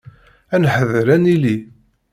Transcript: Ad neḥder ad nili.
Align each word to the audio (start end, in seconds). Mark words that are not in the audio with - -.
Ad 0.53 0.59
neḥder 0.61 1.07
ad 1.15 1.19
nili. 1.21 1.57